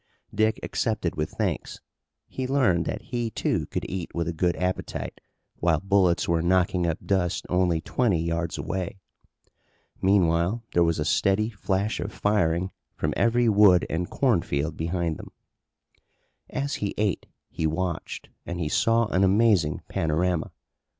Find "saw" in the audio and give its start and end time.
18.69-19.05